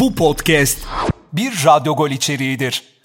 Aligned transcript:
Bu 0.00 0.14
podcast 0.14 0.78
bir 1.32 1.64
Radyo 1.66 1.96
Gol 1.96 2.10
içeriğidir. 2.10 3.00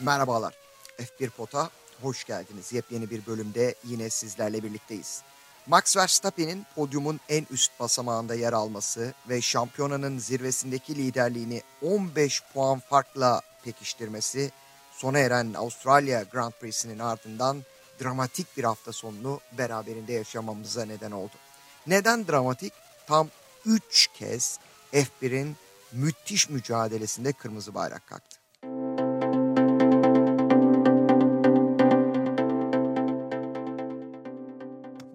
Merhabalar. 0.00 0.54
F1 0.98 1.30
Pot'a 1.30 1.70
hoş 2.02 2.24
geldiniz. 2.24 2.72
Yepyeni 2.72 3.10
bir 3.10 3.26
bölümde 3.26 3.74
yine 3.84 4.10
sizlerle 4.10 4.62
birlikteyiz. 4.62 5.22
Max 5.68 5.96
Verstappen'in 5.96 6.66
podyumun 6.74 7.20
en 7.28 7.46
üst 7.50 7.80
basamağında 7.80 8.34
yer 8.34 8.52
alması 8.52 9.14
ve 9.28 9.40
şampiyonanın 9.40 10.18
zirvesindeki 10.18 10.94
liderliğini 10.94 11.62
15 11.82 12.42
puan 12.54 12.78
farkla 12.78 13.40
pekiştirmesi 13.64 14.50
sona 14.92 15.18
eren 15.18 15.54
Avustralya 15.54 16.22
Grand 16.22 16.52
Prix'sinin 16.52 16.98
ardından 16.98 17.62
dramatik 18.02 18.56
bir 18.56 18.64
hafta 18.64 18.92
sonunu 18.92 19.40
beraberinde 19.58 20.12
yaşamamıza 20.12 20.84
neden 20.84 21.10
oldu. 21.10 21.34
Neden 21.86 22.26
dramatik? 22.26 22.72
Tam 23.06 23.28
3 23.66 24.06
kez 24.14 24.58
F1'in 24.92 25.56
müthiş 25.92 26.48
mücadelesinde 26.48 27.32
kırmızı 27.32 27.74
bayrak 27.74 28.06
kalktı. 28.06 28.38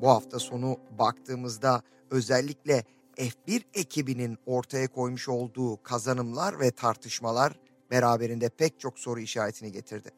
Bu 0.04 0.10
hafta 0.10 0.40
sonu 0.40 0.78
baktığımızda 1.00 1.82
özellikle 2.12 2.84
F1 3.18 3.62
ekibinin 3.74 4.38
ortaya 4.46 4.88
koymuş 4.88 5.30
olduğu 5.30 5.84
kazanımlar 5.84 6.60
ve 6.60 6.72
tartışmalar 6.72 7.60
beraberinde 7.92 8.50
pek 8.50 8.80
çok 8.80 9.00
soru 9.00 9.20
işaretini 9.20 9.72
getirdi. 9.72 10.10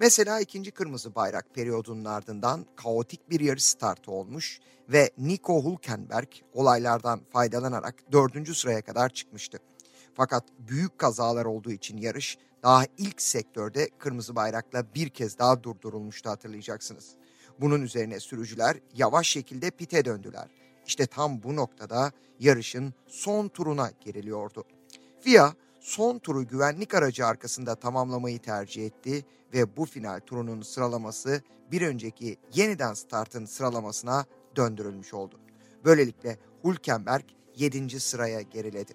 Mesela 0.00 0.40
ikinci 0.40 0.70
kırmızı 0.70 1.14
bayrak 1.14 1.54
periyodunun 1.54 2.04
ardından 2.04 2.66
kaotik 2.76 3.30
bir 3.30 3.40
yarış 3.40 3.64
startı 3.64 4.10
olmuş 4.10 4.60
ve 4.88 5.10
Nico 5.18 5.64
Hülkenberg 5.64 6.28
olaylardan 6.54 7.20
faydalanarak 7.32 7.94
dördüncü 8.12 8.54
sıraya 8.54 8.82
kadar 8.82 9.08
çıkmıştı. 9.08 9.58
Fakat 10.14 10.44
büyük 10.58 10.98
kazalar 10.98 11.44
olduğu 11.44 11.72
için 11.72 11.96
yarış 11.96 12.38
daha 12.62 12.84
ilk 12.98 13.22
sektörde 13.22 13.88
kırmızı 13.98 14.36
bayrakla 14.36 14.94
bir 14.94 15.08
kez 15.08 15.38
daha 15.38 15.62
durdurulmuştu 15.62 16.30
hatırlayacaksınız. 16.30 17.19
Bunun 17.60 17.82
üzerine 17.82 18.20
sürücüler 18.20 18.76
yavaş 18.94 19.28
şekilde 19.28 19.70
pite 19.70 20.04
döndüler. 20.04 20.48
İşte 20.86 21.06
tam 21.06 21.42
bu 21.42 21.56
noktada 21.56 22.12
yarışın 22.38 22.94
son 23.06 23.48
turuna 23.48 23.90
giriliyordu. 24.00 24.64
FIA 25.20 25.54
son 25.80 26.18
turu 26.18 26.46
güvenlik 26.46 26.94
aracı 26.94 27.26
arkasında 27.26 27.74
tamamlamayı 27.74 28.38
tercih 28.38 28.86
etti 28.86 29.24
ve 29.54 29.76
bu 29.76 29.86
final 29.86 30.20
turunun 30.20 30.62
sıralaması 30.62 31.42
bir 31.72 31.82
önceki 31.82 32.36
yeniden 32.54 32.94
startın 32.94 33.44
sıralamasına 33.44 34.24
döndürülmüş 34.56 35.14
oldu. 35.14 35.40
Böylelikle 35.84 36.38
Hülkenberg 36.64 37.24
7. 37.56 38.00
sıraya 38.00 38.40
geriledi. 38.40 38.92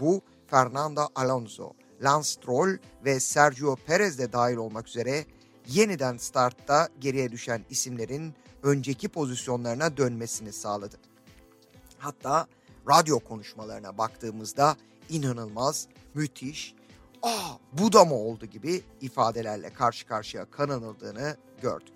Bu 0.00 0.22
Fernando 0.46 1.08
Alonso, 1.14 1.72
Lance 2.02 2.28
Stroll 2.28 2.76
ve 3.04 3.20
Sergio 3.20 3.76
Perez 3.76 4.18
de 4.18 4.32
dahil 4.32 4.56
olmak 4.56 4.88
üzere 4.88 5.24
yeniden 5.68 6.16
startta 6.16 6.88
geriye 7.00 7.32
düşen 7.32 7.64
isimlerin 7.70 8.34
önceki 8.62 9.08
pozisyonlarına 9.08 9.96
dönmesini 9.96 10.52
sağladı. 10.52 10.96
Hatta 11.98 12.46
radyo 12.88 13.18
konuşmalarına 13.18 13.98
baktığımızda 13.98 14.76
inanılmaz, 15.08 15.88
müthiş, 16.14 16.74
''Aa 17.22 17.58
bu 17.72 17.92
da 17.92 18.04
mı 18.04 18.14
oldu?'' 18.14 18.46
gibi 18.46 18.82
ifadelerle 19.00 19.70
karşı 19.70 20.06
karşıya 20.06 20.50
kananıldığını 20.50 21.36
gördük. 21.62 21.94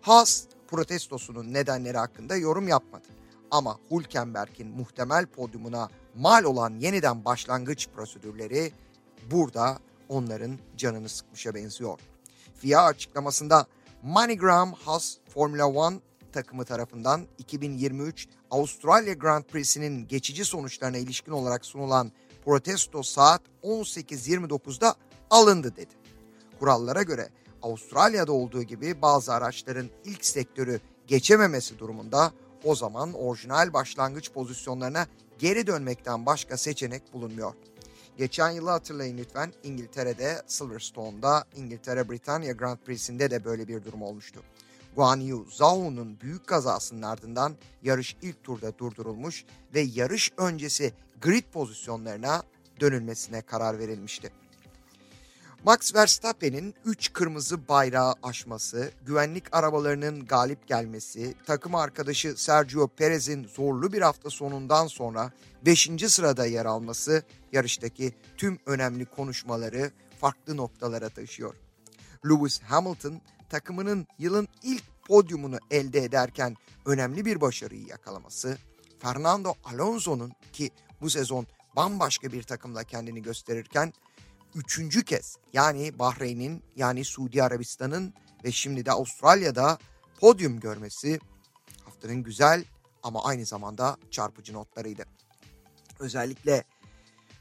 Haas 0.00 0.44
protestosunun 0.68 1.52
nedenleri 1.52 1.98
hakkında 1.98 2.36
yorum 2.36 2.68
yapmadı. 2.68 3.08
Ama 3.50 3.78
Hülkenberg'in 3.90 4.68
muhtemel 4.68 5.26
podyumuna 5.26 5.88
mal 6.16 6.44
olan 6.44 6.74
yeniden 6.80 7.24
başlangıç 7.24 7.88
prosedürleri 7.88 8.72
burada 9.30 9.78
onların 10.08 10.58
canını 10.76 11.08
sıkmışa 11.08 11.54
benziyor. 11.54 11.98
FIA 12.54 12.82
açıklamasında 12.82 13.66
MoneyGram 14.02 14.72
Haas 14.72 15.14
Formula 15.34 15.92
1 15.92 16.00
takımı 16.32 16.64
tarafından 16.64 17.22
2023 17.38 18.28
Avustralya 18.50 19.14
Grand 19.14 19.44
Prix'sinin 19.44 20.08
geçici 20.08 20.44
sonuçlarına 20.44 20.96
ilişkin 20.96 21.32
olarak 21.32 21.66
sunulan 21.66 22.12
protesto 22.44 23.02
saat 23.02 23.42
18.29'da 23.62 24.94
alındı 25.30 25.76
dedi. 25.76 25.94
Kurallara 26.58 27.02
göre 27.02 27.28
Avustralya'da 27.62 28.32
olduğu 28.32 28.62
gibi 28.62 29.02
bazı 29.02 29.32
araçların 29.32 29.90
ilk 30.04 30.24
sektörü 30.24 30.80
geçememesi 31.06 31.78
durumunda 31.78 32.32
o 32.64 32.74
zaman 32.74 33.12
orijinal 33.12 33.72
başlangıç 33.72 34.32
pozisyonlarına 34.32 35.06
geri 35.38 35.66
dönmekten 35.66 36.26
başka 36.26 36.56
seçenek 36.56 37.12
bulunmuyor. 37.12 37.52
Geçen 38.18 38.50
yılı 38.50 38.70
hatırlayın 38.70 39.18
lütfen 39.18 39.52
İngiltere'de 39.62 40.42
Silverstone'da 40.46 41.44
İngiltere 41.56 42.10
Britanya 42.10 42.52
Grand 42.52 42.78
Prix'sinde 42.78 43.30
de 43.30 43.44
böyle 43.44 43.68
bir 43.68 43.84
durum 43.84 44.02
olmuştu. 44.02 44.40
Guan 44.96 45.20
Yu 45.20 45.46
Zhao'nun 45.50 46.20
büyük 46.20 46.46
kazasının 46.46 47.02
ardından 47.02 47.54
yarış 47.82 48.16
ilk 48.22 48.44
turda 48.44 48.78
durdurulmuş 48.78 49.44
ve 49.74 49.80
yarış 49.80 50.32
öncesi 50.36 50.92
grid 51.20 51.44
pozisyonlarına 51.52 52.42
dönülmesine 52.80 53.40
karar 53.42 53.78
verilmişti. 53.78 54.30
Max 55.64 55.94
Verstappen'in 55.94 56.74
3 56.84 57.12
kırmızı 57.12 57.68
bayrağı 57.68 58.14
aşması, 58.22 58.92
güvenlik 59.06 59.56
arabalarının 59.56 60.26
galip 60.26 60.68
gelmesi, 60.68 61.34
takım 61.46 61.74
arkadaşı 61.74 62.34
Sergio 62.36 62.88
Perez'in 62.88 63.44
zorlu 63.44 63.92
bir 63.92 64.02
hafta 64.02 64.30
sonundan 64.30 64.86
sonra 64.86 65.32
5. 65.66 65.90
sırada 66.08 66.46
yer 66.46 66.66
alması 66.66 67.22
yarıştaki 67.52 68.14
tüm 68.36 68.58
önemli 68.66 69.04
konuşmaları 69.04 69.90
farklı 70.20 70.56
noktalara 70.56 71.08
taşıyor. 71.08 71.54
Lewis 72.28 72.62
Hamilton 72.62 73.20
takımının 73.50 74.06
yılın 74.18 74.48
ilk 74.62 74.84
podyumunu 75.06 75.58
elde 75.70 75.98
ederken 75.98 76.56
önemli 76.86 77.24
bir 77.24 77.40
başarıyı 77.40 77.86
yakalaması, 77.86 78.58
Fernando 78.98 79.54
Alonso'nun 79.64 80.32
ki 80.52 80.70
bu 81.00 81.10
sezon 81.10 81.46
bambaşka 81.76 82.32
bir 82.32 82.42
takımla 82.42 82.84
kendini 82.84 83.22
gösterirken 83.22 83.92
üçüncü 84.54 85.04
kez 85.04 85.36
yani 85.52 85.98
Bahreyn'in 85.98 86.62
yani 86.76 87.04
Suudi 87.04 87.42
Arabistan'ın 87.42 88.14
ve 88.44 88.52
şimdi 88.52 88.86
de 88.86 88.92
Avustralya'da 88.92 89.78
podyum 90.20 90.60
görmesi 90.60 91.18
haftanın 91.84 92.22
güzel 92.22 92.64
ama 93.02 93.24
aynı 93.24 93.46
zamanda 93.46 93.96
çarpıcı 94.10 94.52
notlarıydı. 94.52 95.04
Özellikle 95.98 96.64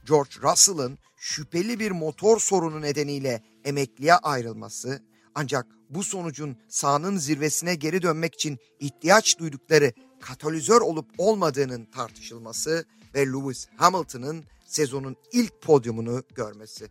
George 0.06 0.31
Russell'ın 0.41 0.97
şüpheli 1.18 1.79
bir 1.79 1.91
motor 1.91 2.40
sorunu 2.40 2.81
nedeniyle 2.81 3.44
emekliye 3.66 4.16
ayrılması 4.16 5.03
ancak 5.35 5.66
bu 5.90 6.03
sonucun 6.03 6.57
sahanın 6.68 7.18
zirvesine 7.18 7.75
geri 7.75 8.01
dönmek 8.01 8.34
için 8.34 8.57
ihtiyaç 8.80 9.40
duydukları 9.40 9.94
katalizör 10.22 10.81
olup 10.81 11.09
olmadığının 11.18 11.85
tartışılması 11.85 12.85
ve 13.16 13.25
Lewis 13.28 13.68
Hamilton'ın 13.78 14.44
sezonun 14.66 15.16
ilk 15.31 15.62
podyumunu 15.62 16.24
görmesi. 16.35 16.90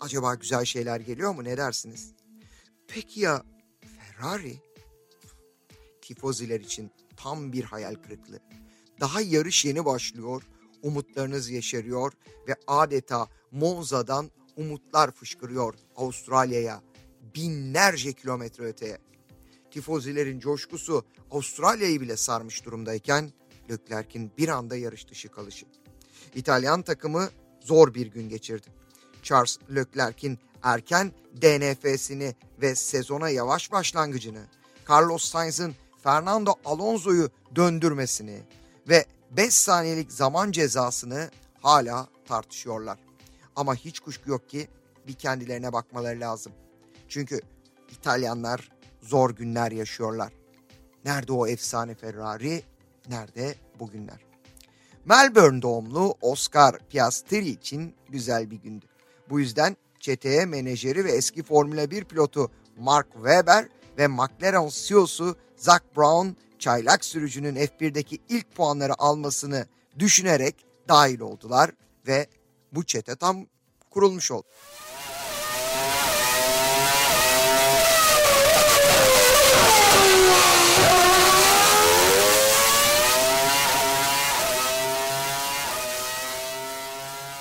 Acaba 0.00 0.34
güzel 0.34 0.64
şeyler 0.64 1.00
geliyor 1.00 1.34
mu 1.34 1.44
ne 1.44 1.56
dersiniz? 1.56 2.12
Peki 2.88 3.20
ya 3.20 3.42
Ferrari? 3.80 4.56
Tifoziler 6.02 6.60
için 6.60 6.90
tam 7.16 7.52
bir 7.52 7.64
hayal 7.64 7.94
kırıklığı. 7.94 8.40
Daha 9.00 9.20
yarış 9.20 9.64
yeni 9.64 9.84
başlıyor, 9.84 10.42
umutlarınız 10.82 11.50
yeşeriyor 11.50 12.12
ve 12.48 12.56
adeta 12.66 13.28
Monza'dan 13.50 14.30
umutlar 14.56 15.10
fışkırıyor 15.10 15.74
Avustralya'ya, 15.96 16.82
binlerce 17.34 18.12
kilometre 18.12 18.64
öteye. 18.64 18.98
Tifozilerin 19.70 20.40
coşkusu 20.40 21.04
Avustralya'yı 21.30 22.00
bile 22.00 22.16
sarmış 22.16 22.64
durumdayken 22.64 23.32
Leclerc'in 23.70 24.32
bir 24.38 24.48
anda 24.48 24.76
yarış 24.76 25.08
dışı 25.08 25.28
kalışı. 25.28 25.66
İtalyan 26.34 26.82
takımı 26.82 27.28
zor 27.60 27.94
bir 27.94 28.06
gün 28.06 28.28
geçirdi. 28.28 28.79
Charles 29.22 29.58
Leclerc'in 29.74 30.38
erken 30.62 31.12
DNF'sini 31.42 32.34
ve 32.62 32.74
sezona 32.74 33.28
yavaş 33.28 33.72
başlangıcını, 33.72 34.42
Carlos 34.90 35.24
Sainz'ın 35.24 35.74
Fernando 36.02 36.54
Alonso'yu 36.64 37.30
döndürmesini 37.56 38.40
ve 38.88 39.04
5 39.30 39.54
saniyelik 39.54 40.12
zaman 40.12 40.52
cezasını 40.52 41.30
hala 41.62 42.08
tartışıyorlar. 42.28 42.98
Ama 43.56 43.74
hiç 43.74 44.00
kuşku 44.00 44.30
yok 44.30 44.48
ki 44.48 44.68
bir 45.06 45.14
kendilerine 45.14 45.72
bakmaları 45.72 46.20
lazım. 46.20 46.52
Çünkü 47.08 47.40
İtalyanlar 47.90 48.70
zor 49.02 49.30
günler 49.30 49.72
yaşıyorlar. 49.72 50.32
Nerede 51.04 51.32
o 51.32 51.46
efsane 51.46 51.94
Ferrari? 51.94 52.62
Nerede 53.08 53.54
bugünler? 53.78 54.18
Melbourne 55.04 55.62
doğumlu 55.62 56.14
Oscar 56.20 56.78
Piastri 56.78 57.48
için 57.48 57.94
güzel 58.08 58.50
bir 58.50 58.56
gündü. 58.56 58.86
Bu 59.30 59.40
yüzden 59.40 59.76
çeteye 60.00 60.46
menajeri 60.46 61.04
ve 61.04 61.12
eski 61.12 61.42
Formula 61.42 61.90
1 61.90 62.04
pilotu 62.04 62.50
Mark 62.78 63.12
Webber 63.12 63.68
ve 63.98 64.06
McLaren 64.06 64.68
CEO'su 64.68 65.36
Zak 65.56 65.96
Brown 65.96 66.28
çaylak 66.58 67.04
sürücünün 67.04 67.56
F1'deki 67.56 68.18
ilk 68.28 68.54
puanları 68.54 69.02
almasını 69.02 69.66
düşünerek 69.98 70.66
dahil 70.88 71.20
oldular 71.20 71.70
ve 72.06 72.26
bu 72.72 72.84
çete 72.84 73.16
tam 73.16 73.46
kurulmuş 73.90 74.30
oldu. 74.30 74.46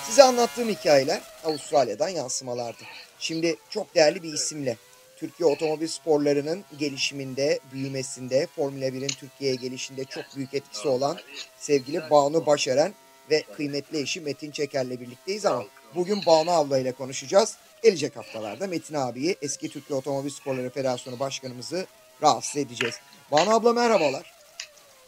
Size 0.07 0.23
anlattığım 0.23 0.69
hikayeler 0.69 1.28
Avustralya'dan 1.43 2.09
yansımalardı. 2.09 2.83
Şimdi 3.19 3.55
çok 3.69 3.95
değerli 3.95 4.23
bir 4.23 4.33
isimle 4.33 4.77
Türkiye 5.19 5.49
otomobil 5.49 5.87
sporlarının 5.87 6.65
gelişiminde, 6.79 7.59
büyümesinde, 7.73 8.47
Formula 8.55 8.85
1'in 8.85 9.07
Türkiye'ye 9.07 9.55
gelişinde 9.55 10.05
çok 10.05 10.23
büyük 10.35 10.53
etkisi 10.53 10.87
olan 10.87 11.17
sevgili 11.57 12.09
Banu 12.09 12.45
Başaran 12.45 12.93
ve 13.29 13.43
kıymetli 13.55 14.01
eşi 14.01 14.21
Metin 14.21 14.51
Çeker'le 14.51 14.89
birlikteyiz 14.89 15.45
ama 15.45 15.65
bugün 15.95 16.25
Banu 16.25 16.51
abla 16.51 16.77
ile 16.77 16.91
konuşacağız. 16.91 17.57
Gelecek 17.83 18.15
haftalarda 18.15 18.67
Metin 18.67 18.95
abiyi 18.95 19.35
eski 19.41 19.69
Türkiye 19.69 19.99
Otomobil 19.99 20.29
Sporları 20.29 20.69
Federasyonu 20.69 21.19
Başkanımızı 21.19 21.85
rahatsız 22.21 22.57
edeceğiz. 22.57 22.95
Banu 23.31 23.55
abla 23.55 23.73
merhabalar. 23.73 24.33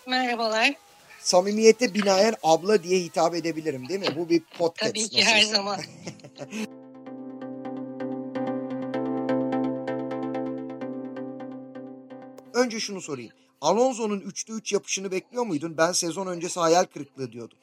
Merhabalar. 0.08 0.74
Samimiyete 1.24 1.94
binaen 1.94 2.36
abla 2.44 2.84
diye 2.84 3.00
hitap 3.00 3.36
edebilirim 3.36 3.90
değil 3.90 4.00
mi? 4.00 4.16
Bu 4.16 4.30
bir 4.30 4.42
podcast. 4.58 4.96
Tabii 4.96 5.10
ki 5.10 5.24
her 5.24 5.42
zaman. 5.42 5.80
Önce 12.54 12.80
şunu 12.80 13.02
sorayım. 13.02 13.32
Alonso'nun 13.62 14.20
3'te 14.20 14.54
3 14.54 14.72
yapışını 14.74 15.12
bekliyor 15.12 15.46
muydun? 15.46 15.78
Ben 15.78 15.92
sezon 15.92 16.28
öncesi 16.28 16.60
hayal 16.60 16.84
kırıklığı 16.84 17.32
diyordum. 17.32 17.58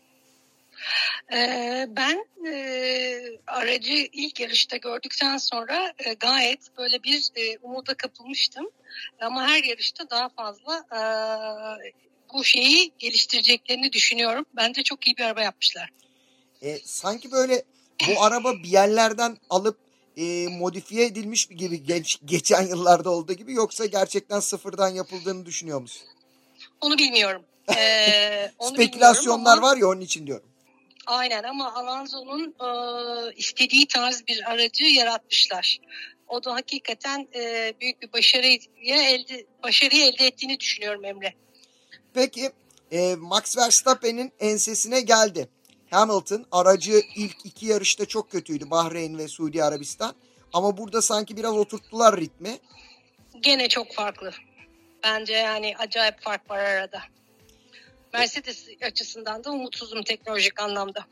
Ee, 1.33 1.87
ben 1.89 2.27
e, 2.47 3.21
aracı 3.47 3.93
ilk 4.13 4.41
yarışta 4.41 4.77
gördükten 4.77 5.37
sonra 5.37 5.93
e, 5.99 6.15
gayet 6.15 6.79
böyle 6.79 7.03
bir 7.03 7.31
e, 7.37 7.59
umuda 7.63 7.95
kapılmıştım. 7.95 8.71
Ama 9.21 9.49
her 9.49 9.65
yarışta 9.65 10.11
daha 10.11 10.29
fazla 10.29 10.85
e, 10.93 11.01
bu 12.33 12.45
şeyi 12.45 12.93
geliştireceklerini 12.99 13.93
düşünüyorum. 13.93 14.47
Bence 14.57 14.83
çok 14.83 15.07
iyi 15.07 15.17
bir 15.17 15.23
araba 15.23 15.43
yapmışlar. 15.43 15.91
E, 16.63 16.79
sanki 16.85 17.33
böyle 17.33 17.63
bu 18.09 18.23
araba 18.23 18.55
bir 18.63 18.69
yerlerden 18.69 19.39
alıp 19.51 19.79
e, 20.17 20.49
modifiye 20.49 21.07
edilmiş 21.07 21.47
gibi 21.47 21.83
geç, 21.83 22.19
geçen 22.25 22.63
yıllarda 22.63 23.11
olduğu 23.11 23.33
gibi 23.33 23.53
yoksa 23.53 23.87
gerçekten 23.87 24.41
sıfırdan 24.41 24.89
yapıldığını 24.89 25.47
düşünüyor 25.47 25.81
musun? 25.81 26.09
Onu 26.81 26.99
bilmiyorum. 26.99 27.45
Ee, 27.77 28.51
onu 28.59 28.75
Spekülasyonlar 28.75 29.59
ama, 29.59 29.67
var 29.67 29.77
ya 29.77 29.87
onun 29.89 30.01
için 30.01 30.27
diyorum. 30.27 30.49
Aynen 31.07 31.43
ama 31.43 31.75
Alonso'nun 31.75 32.55
e, 32.61 32.69
istediği 33.37 33.87
tarz 33.87 34.27
bir 34.29 34.51
aracı 34.51 34.85
yaratmışlar. 34.85 35.79
O 36.29 36.45
da 36.45 36.55
hakikaten 36.55 37.29
e, 37.35 37.75
büyük 37.81 38.03
bir 38.03 38.13
başarıyı 38.13 38.59
elde 38.85 39.47
başarıyı 39.63 40.05
elde 40.05 40.27
ettiğini 40.27 40.61
düşünüyorum 40.61 41.05
Emre. 41.05 41.35
Peki 42.19 42.51
e, 42.93 43.15
Max 43.15 43.57
Verstappen'in 43.57 44.33
ensesine 44.41 45.01
geldi. 45.01 45.49
Hamilton 45.91 46.47
aracı 46.53 47.03
ilk 47.17 47.37
iki 47.45 47.67
yarışta 47.67 48.07
çok 48.07 48.31
kötüydü 48.31 48.71
Bahreyn 48.71 49.19
ve 49.19 49.29
Suudi 49.29 49.65
Arabistan. 49.65 50.15
Ama 50.53 50.79
burada 50.79 51.03
sanki 51.03 51.37
biraz 51.37 51.57
oturttular 51.57 52.21
ritmi. 52.21 52.59
Gene 53.41 53.69
çok 53.69 53.95
farklı. 53.95 54.33
Bence 55.05 55.33
yani 55.33 55.75
acayip 55.79 56.21
fark 56.21 56.51
var 56.51 56.59
arada. 56.59 57.03
Mercedes 58.13 58.69
açısından 58.83 59.45
da 59.45 59.51
umutsuzum 59.51 60.03
teknolojik 60.03 60.61
anlamda. 60.61 61.07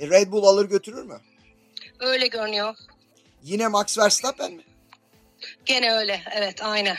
E, 0.00 0.10
Red 0.10 0.32
Bull 0.32 0.44
alır 0.44 0.68
götürür 0.68 1.02
mü? 1.02 1.20
Öyle 2.00 2.26
görünüyor. 2.26 2.74
Yine 3.42 3.68
Max 3.68 3.98
Verstappen 3.98 4.52
mi? 4.52 4.64
Gene 5.64 5.92
öyle 5.92 6.22
evet 6.36 6.62
aynen. 6.62 6.96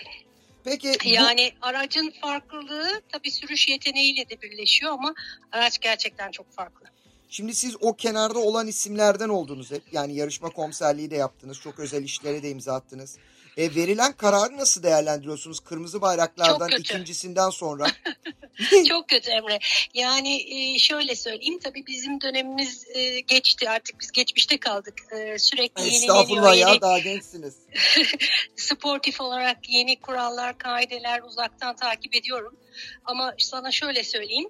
Peki 0.65 0.91
bu... 1.06 1.09
Yani 1.09 1.51
aracın 1.62 2.13
farklılığı 2.21 3.01
tabii 3.09 3.31
sürüş 3.31 3.67
yeteneğiyle 3.67 4.29
de 4.29 4.41
birleşiyor 4.41 4.91
ama 4.91 5.13
araç 5.51 5.79
gerçekten 5.79 6.31
çok 6.31 6.51
farklı. 6.53 6.85
Şimdi 7.29 7.56
siz 7.56 7.75
o 7.81 7.94
kenarda 7.94 8.39
olan 8.39 8.67
isimlerden 8.67 9.29
oldunuz 9.29 9.71
hep. 9.71 9.83
Yani 9.91 10.15
yarışma 10.15 10.50
komiserliği 10.50 11.12
de 11.12 11.15
yaptınız. 11.15 11.59
Çok 11.59 11.79
özel 11.79 12.03
işlere 12.03 12.44
de 12.44 12.50
imza 12.50 12.73
attınız. 12.73 13.17
E, 13.57 13.75
verilen 13.75 14.12
kararı 14.12 14.57
nasıl 14.57 14.84
değerlendiriyorsunuz? 14.84 15.60
Kırmızı 15.60 16.02
bayraklardan 16.02 16.72
ikincisinden 16.72 17.50
sonra. 17.50 17.88
Çok 18.88 19.10
kötü 19.10 19.31
Emre. 19.31 19.60
Yani 19.94 20.44
e, 20.54 20.80
şöyle 20.80 21.16
söyleyeyim 21.16 21.60
tabii 21.60 21.86
bizim 21.88 22.22
dönemimiz 22.22 22.86
e, 22.96 23.19
geçti 23.19 23.69
artık 23.69 24.00
biz 24.00 24.12
geçmişte 24.12 24.57
kaldık. 24.60 24.94
E, 25.12 25.40
sürekli 25.40 25.84
yeni 25.84 25.96
Estağfurullah 25.96 26.57
ya 26.57 26.81
daha 26.81 27.00
gençsiniz. 27.00 27.56
Sportif 28.56 29.22
olarak 29.22 29.69
yeni 29.69 30.00
kurallar, 30.00 30.57
kaideler 30.57 31.22
uzaktan 31.22 31.75
takip 31.75 32.16
ediyorum. 32.16 32.56
Ama 33.06 33.34
sana 33.38 33.72
şöyle 33.72 34.04
söyleyeyim. 34.04 34.50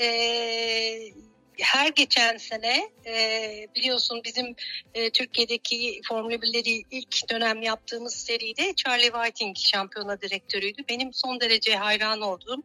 Eee 0.00 1.14
her 1.58 1.88
geçen 1.88 2.36
sene 2.36 2.90
e, 3.06 3.66
biliyorsun 3.74 4.20
bizim 4.24 4.56
e, 4.94 5.10
Türkiye'deki 5.10 6.00
Formula 6.08 6.34
1'leri 6.34 6.84
ilk 6.90 7.30
dönem 7.30 7.62
yaptığımız 7.62 8.14
seride 8.14 8.74
Charlie 8.74 9.10
Whiting 9.12 9.56
şampiyona 9.56 10.20
direktörüydü. 10.20 10.82
Benim 10.88 11.12
son 11.12 11.40
derece 11.40 11.76
hayran 11.76 12.20
olduğum, 12.20 12.62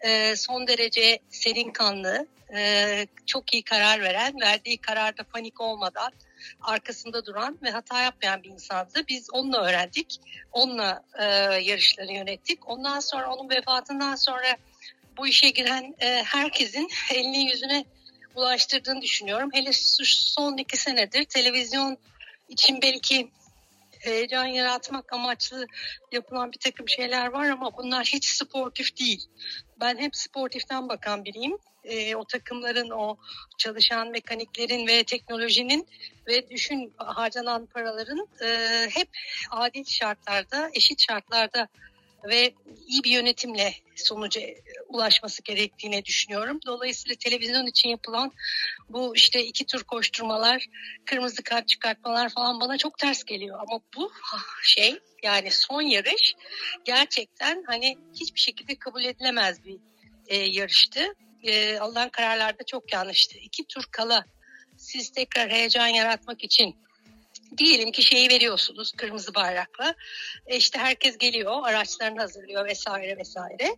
e, 0.00 0.36
son 0.36 0.66
derece 0.66 1.18
serin 1.30 1.70
kanlı, 1.70 2.26
e, 2.54 3.06
çok 3.26 3.54
iyi 3.54 3.62
karar 3.62 4.00
veren, 4.00 4.40
verdiği 4.40 4.78
kararda 4.78 5.22
panik 5.22 5.60
olmadan 5.60 6.12
arkasında 6.62 7.26
duran 7.26 7.58
ve 7.62 7.70
hata 7.70 8.02
yapmayan 8.02 8.42
bir 8.42 8.50
insandı. 8.50 9.04
Biz 9.08 9.30
onunla 9.32 9.64
öğrendik, 9.64 10.20
onunla 10.52 11.04
e, 11.18 11.24
yarışları 11.62 12.12
yönettik. 12.12 12.68
Ondan 12.68 13.00
sonra 13.00 13.34
onun 13.34 13.50
vefatından 13.50 14.16
sonra 14.16 14.56
bu 15.16 15.26
işe 15.26 15.50
giren 15.50 15.94
e, 16.00 16.22
herkesin 16.22 16.88
elini 17.14 17.50
yüzüne 17.50 17.84
ulaştırdığını 18.34 19.02
düşünüyorum. 19.02 19.50
Hele 19.52 19.70
son 20.04 20.56
iki 20.56 20.76
senedir 20.76 21.24
televizyon 21.24 21.98
için 22.48 22.82
belki 22.82 23.30
heyecan 23.98 24.46
yaratmak 24.46 25.12
amaçlı 25.12 25.66
yapılan 26.12 26.52
bir 26.52 26.58
takım 26.58 26.88
şeyler 26.88 27.26
var 27.26 27.48
ama 27.48 27.76
bunlar 27.76 28.04
hiç 28.04 28.24
sportif 28.24 28.98
değil. 28.98 29.26
Ben 29.80 29.98
hep 29.98 30.16
sportiften 30.16 30.88
bakan 30.88 31.24
biriyim. 31.24 31.58
E, 31.84 32.16
o 32.16 32.24
takımların, 32.24 32.90
o 32.90 33.16
çalışan 33.58 34.08
mekaniklerin 34.08 34.86
ve 34.86 35.04
teknolojinin 35.04 35.88
ve 36.26 36.50
düşün 36.50 36.92
harcanan 36.96 37.66
paraların 37.66 38.28
e, 38.42 38.48
hep 38.90 39.08
adil 39.50 39.84
şartlarda, 39.84 40.70
eşit 40.74 41.00
şartlarda 41.00 41.68
ve 42.24 42.54
iyi 42.86 43.04
bir 43.04 43.10
yönetimle 43.10 43.74
sonuca 43.96 44.40
ulaşması 44.88 45.42
gerektiğini 45.42 46.04
düşünüyorum. 46.04 46.60
Dolayısıyla 46.66 47.16
televizyon 47.16 47.66
için 47.66 47.88
yapılan 47.88 48.32
bu 48.88 49.16
işte 49.16 49.44
iki 49.44 49.66
tur 49.66 49.82
koşturmalar, 49.84 50.66
kırmızı 51.04 51.42
kart 51.42 51.68
çıkartmalar 51.68 52.28
falan 52.28 52.60
bana 52.60 52.78
çok 52.78 52.98
ters 52.98 53.24
geliyor. 53.24 53.58
Ama 53.60 53.80
bu 53.96 54.12
şey 54.62 54.98
yani 55.22 55.50
son 55.50 55.82
yarış 55.82 56.34
gerçekten 56.84 57.64
hani 57.66 57.96
hiçbir 58.20 58.40
şekilde 58.40 58.78
kabul 58.78 59.04
edilemez 59.04 59.64
bir 59.64 59.78
e, 60.26 60.36
yarıştı. 60.36 61.14
E, 61.42 61.78
alınan 61.78 62.08
kararlar 62.08 62.58
da 62.58 62.62
çok 62.66 62.92
yanlıştı. 62.92 63.38
İki 63.38 63.64
tur 63.64 63.84
kala 63.90 64.24
siz 64.76 65.10
tekrar 65.10 65.50
heyecan 65.50 65.86
yaratmak 65.86 66.44
için 66.44 66.76
diyelim 67.58 67.92
ki 67.92 68.02
şeyi 68.02 68.30
veriyorsunuz 68.30 68.92
kırmızı 68.92 69.34
bayrakla. 69.34 69.94
E 70.46 70.56
işte 70.56 70.78
herkes 70.78 71.18
geliyor, 71.18 71.60
araçlarını 71.62 72.20
hazırlıyor 72.20 72.66
vesaire 72.66 73.16
vesaire. 73.16 73.76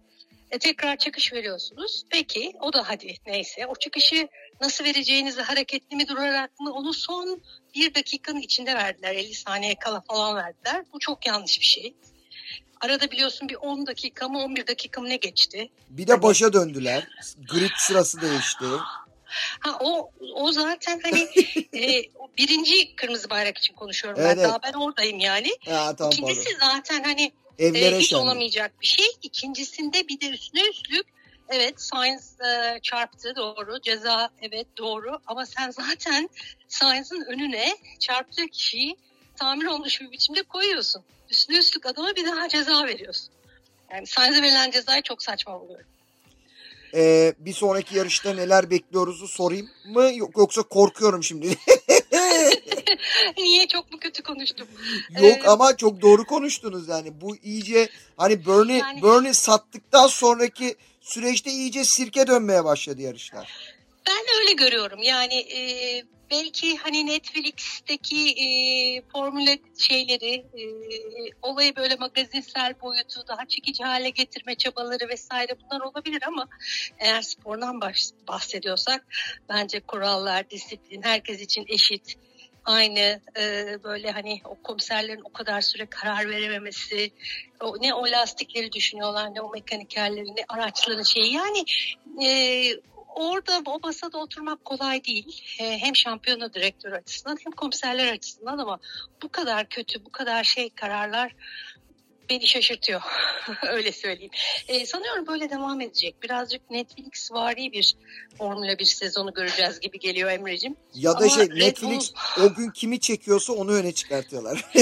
E 0.50 0.58
tekrar 0.58 0.96
çıkış 0.96 1.32
veriyorsunuz. 1.32 2.04
Peki 2.10 2.52
o 2.60 2.72
da 2.72 2.88
hadi 2.88 3.14
neyse. 3.26 3.66
O 3.66 3.74
çıkışı 3.74 4.28
nasıl 4.60 4.84
vereceğinizi 4.84 5.42
hareketli 5.42 5.96
mi 5.96 6.08
durarak 6.08 6.60
mı 6.60 6.72
onu 6.72 6.92
son 6.94 7.42
bir 7.74 7.94
dakikanın 7.94 8.40
içinde 8.40 8.74
verdiler. 8.74 9.14
50 9.14 9.34
saniye 9.34 9.74
kala 9.74 10.00
falan 10.00 10.36
verdiler. 10.36 10.84
Bu 10.92 10.98
çok 10.98 11.26
yanlış 11.26 11.60
bir 11.60 11.64
şey. 11.64 11.94
Arada 12.80 13.10
biliyorsun 13.10 13.48
bir 13.48 13.54
10 13.54 13.86
dakika 13.86 14.28
mı 14.28 14.38
11 14.38 14.66
dakika 14.66 15.00
mı 15.00 15.08
ne 15.08 15.16
geçti? 15.16 15.70
Bir 15.90 16.06
de 16.06 16.22
başa 16.22 16.52
döndüler. 16.52 17.08
Grid 17.52 17.70
sırası 17.78 18.20
değişti. 18.20 18.64
Ha 19.60 19.78
o 19.80 20.10
o 20.34 20.52
zaten 20.52 21.00
hani 21.02 21.28
e, 21.74 22.02
birinci 22.38 22.96
kırmızı 22.96 23.30
bayrak 23.30 23.58
için 23.58 23.74
konuşuyorum 23.74 24.20
Evet, 24.22 24.36
ben. 24.36 24.44
Daha 24.44 24.62
ben 24.62 24.72
oradayım 24.72 25.18
yani. 25.18 25.50
Ha, 25.68 25.96
tamam, 25.96 26.12
İkincisi 26.12 26.44
pardon. 26.44 26.74
zaten 26.74 27.02
hani 27.04 27.32
Evlere 27.58 27.96
e, 27.96 27.98
hiç 27.98 28.14
olamayacak 28.14 28.80
bir 28.80 28.86
şey. 28.86 29.06
İkincisinde 29.22 30.08
bir 30.08 30.20
de 30.20 30.28
üstüne 30.30 30.68
üstlük 30.68 31.06
evet 31.48 31.80
Sainz 31.80 32.40
e, 32.40 32.78
çarptı 32.82 33.36
doğru. 33.36 33.80
Ceza 33.80 34.30
evet 34.42 34.66
doğru. 34.78 35.18
Ama 35.26 35.46
sen 35.46 35.70
zaten 35.70 36.30
Sainz'ın 36.68 37.24
önüne 37.24 37.76
çarptığı 37.98 38.46
kişiyi 38.46 38.96
tamir 39.36 39.66
olmuş 39.66 40.00
bir 40.00 40.12
biçimde 40.12 40.42
koyuyorsun. 40.42 41.02
Üstüne 41.30 41.56
üstlük 41.56 41.86
adama 41.86 42.16
bir 42.16 42.26
daha 42.26 42.48
ceza 42.48 42.86
veriyorsun. 42.86 43.28
Yani 43.92 44.06
Sainz'e 44.06 44.42
verilen 44.42 44.70
cezayı 44.70 45.02
çok 45.02 45.22
saçma 45.22 45.60
buluyorum. 45.60 45.86
Ee, 46.94 47.34
bir 47.38 47.52
sonraki 47.52 47.96
yarışta 47.96 48.34
neler 48.34 48.70
bekliyoruzu 48.70 49.28
sorayım 49.28 49.68
mı 49.88 50.10
Yok- 50.14 50.36
yoksa 50.38 50.62
korkuyorum 50.62 51.24
şimdi. 51.24 51.46
Niye 53.38 53.66
çok 53.68 53.92
mu 53.92 53.98
kötü 54.00 54.22
konuştum? 54.22 54.66
Yok 55.10 55.24
Ee, 55.44 55.48
ama 55.48 55.76
çok 55.76 56.02
doğru 56.02 56.24
konuştunuz 56.24 56.88
yani. 56.88 57.20
Bu 57.20 57.36
iyice 57.36 57.88
hani 58.16 58.46
Bernie, 58.46 58.76
Yani- 58.78 59.02
Bernie 59.02 59.34
sattıktan 59.34 60.06
sonraki 60.06 60.76
süreçte 61.00 61.50
iyice 61.50 61.84
sirke 61.84 62.26
dönmeye 62.26 62.64
başladı 62.64 63.02
yarışlar. 63.02 63.74
Ben 64.06 64.40
öyle 64.40 64.52
görüyorum. 64.52 65.02
Yani 65.02 65.34
e, 65.34 65.58
belki 66.30 66.76
hani 66.76 67.06
Netflix'teki 67.06 68.30
e, 68.30 68.46
formüle 69.12 69.58
şeyleri, 69.78 70.34
e, 70.34 70.64
olayı 71.42 71.76
böyle 71.76 71.94
magazinsel 71.94 72.80
boyutu 72.80 73.20
daha 73.28 73.46
çekici 73.46 73.84
hale 73.84 74.10
getirme 74.10 74.54
çabaları 74.54 75.08
vesaire 75.08 75.56
bunlar 75.60 75.80
olabilir 75.80 76.22
ama 76.26 76.48
eğer 76.98 77.22
spordan 77.22 77.80
bahsediyorsak 78.28 79.06
bence 79.48 79.80
kurallar, 79.80 80.50
disiplin 80.50 81.02
herkes 81.02 81.40
için 81.40 81.64
eşit. 81.68 82.14
Aynı 82.64 83.20
e, 83.38 83.76
böyle 83.84 84.10
hani 84.10 84.40
o 84.44 84.62
komiserlerin 84.62 85.22
o 85.24 85.32
kadar 85.32 85.60
süre 85.60 85.86
karar 85.86 86.28
verememesi, 86.28 87.10
o, 87.60 87.76
ne 87.80 87.94
o 87.94 88.02
lastikleri 88.02 88.72
düşünüyorlar 88.72 89.34
ne 89.34 89.40
o 89.40 89.50
mekanikerleri 89.50 90.26
ne 90.36 90.44
araçların 90.48 91.02
şeyi 91.02 91.32
yani 91.34 91.64
e, 92.26 92.26
orada 93.14 93.62
o 93.66 93.78
masada 93.82 94.18
oturmak 94.18 94.64
kolay 94.64 95.04
değil. 95.04 95.56
Ee, 95.60 95.78
Hem 95.78 95.96
şampiyona 95.96 96.54
direktör 96.54 96.92
açısından 96.92 97.36
hem 97.44 97.52
komiserler 97.52 98.12
açısından 98.12 98.58
ama 98.58 98.78
bu 99.22 99.28
kadar 99.28 99.68
kötü, 99.68 100.04
bu 100.04 100.12
kadar 100.12 100.44
şey 100.44 100.70
kararlar 100.70 101.34
beni 102.30 102.48
şaşırtıyor. 102.48 103.00
Öyle 103.68 103.92
söyleyeyim. 103.92 104.32
Ee, 104.68 104.86
sanıyorum 104.86 105.26
böyle 105.26 105.50
devam 105.50 105.80
edecek. 105.80 106.22
Birazcık 106.22 106.70
Netflix 106.70 107.32
vari 107.32 107.72
bir 107.72 107.96
Formula 108.38 108.78
1 108.78 108.84
sezonu 108.84 109.34
göreceğiz 109.34 109.80
gibi 109.80 109.98
geliyor 109.98 110.30
Emre'cim. 110.30 110.76
Ya 110.94 111.12
da 111.12 111.16
Ama 111.16 111.28
şey 111.28 111.48
Red 111.48 111.56
Netflix 111.56 112.12
o 112.40 112.54
gün 112.54 112.70
kimi 112.70 113.00
çekiyorsa 113.00 113.52
onu 113.52 113.72
öne 113.72 113.92
çıkartıyorlar. 113.92 114.64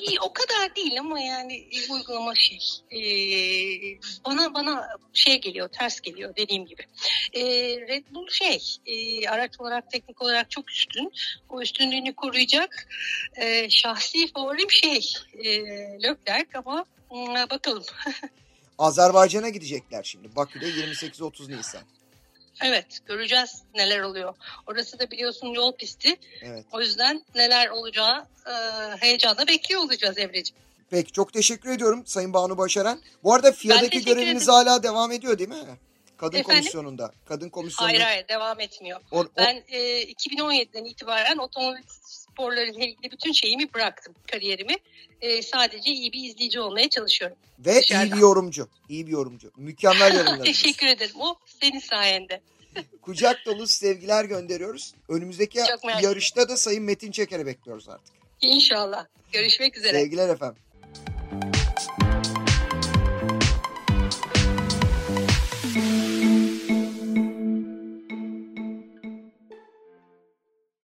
İyi, 0.00 0.20
o 0.20 0.32
kadar 0.32 0.76
değil 0.76 1.00
ama 1.00 1.20
yani 1.20 1.68
uygulama 1.90 2.34
şey. 2.34 2.58
Ee, 2.90 3.98
bana 4.26 4.54
bana 4.54 4.88
şey 5.12 5.40
geliyor, 5.40 5.68
ters 5.68 6.00
geliyor 6.00 6.36
dediğim 6.36 6.66
gibi. 6.66 6.82
Ee, 7.32 7.42
Red 7.88 8.04
Bull 8.10 8.28
şey, 8.30 8.62
e, 8.86 9.28
araç 9.28 9.52
olarak, 9.58 9.90
teknik 9.90 10.22
olarak 10.22 10.50
çok 10.50 10.70
üstün. 10.70 11.12
O 11.48 11.62
üstünlüğünü 11.62 12.14
koruyacak. 12.14 12.88
Ee, 13.36 13.70
şahsi 13.70 14.32
favorim 14.32 14.70
şey, 14.70 15.12
e, 15.44 15.48
Leclerc 16.48 16.68
ama 16.68 16.84
hmm, 17.10 17.50
bakalım. 17.50 17.84
Azerbaycan'a 18.78 19.48
gidecekler 19.48 20.02
şimdi. 20.02 20.36
Bakü'de 20.36 20.70
28-30 20.70 21.56
Nisan. 21.56 21.82
Evet, 22.64 22.98
göreceğiz 23.06 23.62
neler 23.74 24.00
oluyor. 24.00 24.34
Orası 24.66 24.98
da 24.98 25.10
biliyorsun 25.10 25.46
yol 25.46 25.72
pisti. 25.72 26.16
Evet. 26.42 26.64
O 26.72 26.80
yüzden 26.80 27.22
neler 27.34 27.68
olacağı 27.68 28.26
e, 28.46 28.52
heyecanla 29.00 29.46
bekliyor 29.46 29.80
olacağız 29.80 30.18
Emre'ciğim. 30.18 30.62
Peki 30.90 31.12
çok 31.12 31.32
teşekkür 31.32 31.70
ediyorum 31.70 32.06
Sayın 32.06 32.32
Banu 32.32 32.58
Başaran. 32.58 33.00
Bu 33.24 33.34
arada 33.34 33.52
FIA'daki 33.52 34.04
göreviniz 34.04 34.42
ederim. 34.42 34.54
hala 34.54 34.82
devam 34.82 35.12
ediyor 35.12 35.38
değil 35.38 35.48
mi? 35.48 35.64
Kadın 36.16 36.38
Efendim? 36.38 36.60
komisyonunda. 36.60 37.12
Kadın 37.28 37.48
komisyonunda. 37.48 37.92
Hayır 37.92 38.04
hayır 38.04 38.28
devam 38.28 38.60
etmiyor. 38.60 39.00
O- 39.10 39.20
o- 39.20 39.26
Ben 39.36 39.64
e, 39.68 40.02
2017'den 40.02 40.84
itibaren 40.84 41.36
otomobil 41.38 41.82
sporları 42.38 42.70
ile 42.70 42.86
ilgili 42.86 43.12
bütün 43.12 43.32
şeyimi 43.32 43.74
bıraktım, 43.74 44.14
kariyerimi. 44.32 44.74
E, 45.20 45.42
sadece 45.42 45.90
iyi 45.90 46.12
bir 46.12 46.24
izleyici 46.24 46.60
olmaya 46.60 46.88
çalışıyorum. 46.88 47.36
ve 47.58 47.72
iyi 47.72 47.80
dışarıda. 47.82 48.16
bir 48.16 48.20
yorumcu. 48.20 48.68
İyi 48.88 49.06
bir 49.06 49.12
yorumcu. 49.12 49.50
Mükemmel 49.56 50.14
yorumladınız. 50.14 50.44
Teşekkür 50.44 50.86
ederim. 50.86 51.14
O 51.20 51.36
senin 51.46 51.78
sayende. 51.78 52.40
Kucak 53.02 53.46
dolu 53.46 53.66
sevgiler 53.66 54.24
gönderiyoruz. 54.24 54.94
Önümüzdeki 55.08 55.60
yarışta 56.02 56.48
da 56.48 56.56
Sayın 56.56 56.82
Metin 56.82 57.10
Çeker'i 57.10 57.46
bekliyoruz 57.46 57.88
artık. 57.88 58.14
İnşallah. 58.40 59.06
Görüşmek 59.32 59.76
üzere. 59.76 59.92
Sevgiler 59.92 60.28
efendim. 60.28 60.62